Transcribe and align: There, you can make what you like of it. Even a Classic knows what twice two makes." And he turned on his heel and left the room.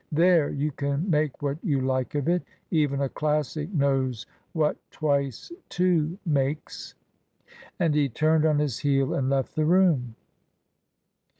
There, 0.11 0.49
you 0.49 0.71
can 0.71 1.07
make 1.07 1.43
what 1.43 1.59
you 1.63 1.79
like 1.79 2.15
of 2.15 2.27
it. 2.27 2.41
Even 2.71 3.01
a 3.01 3.07
Classic 3.09 3.71
knows 3.71 4.25
what 4.53 4.75
twice 4.89 5.51
two 5.69 6.17
makes." 6.25 6.95
And 7.77 7.93
he 7.93 8.09
turned 8.09 8.43
on 8.43 8.57
his 8.57 8.79
heel 8.79 9.13
and 9.13 9.29
left 9.29 9.55
the 9.55 9.63
room. 9.65 10.15